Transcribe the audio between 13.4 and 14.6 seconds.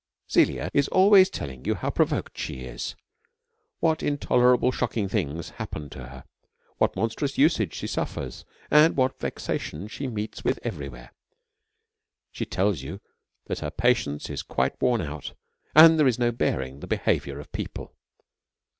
that her pa tience is